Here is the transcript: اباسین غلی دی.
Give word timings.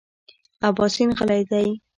اباسین 0.67 1.09
غلی 1.17 1.41
دی. 1.49 1.67